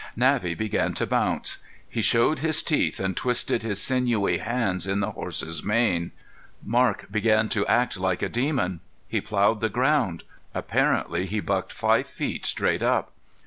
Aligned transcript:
Navvy 0.15 0.55
began 0.55 0.95
to 0.95 1.05
bounce. 1.05 1.59
He 1.87 2.01
showed 2.01 2.39
his 2.39 2.63
teeth 2.63 2.99
and 2.99 3.15
twisted 3.15 3.61
his 3.61 3.79
sinewy 3.79 4.39
hands 4.39 4.87
in 4.87 4.99
the 4.99 5.11
horse's 5.11 5.63
mane. 5.63 6.11
Marc 6.65 7.11
began 7.11 7.49
to 7.49 7.67
act 7.67 7.99
like 7.99 8.23
a 8.23 8.27
demon; 8.29 8.79
he 9.07 9.21
plowed 9.21 9.61
the 9.61 9.69
ground; 9.69 10.23
apparently 10.55 11.27
he 11.27 11.39
bucked 11.39 11.71
five 11.71 12.07
feet 12.07 12.47
straight 12.47 12.81
up. 12.81 13.11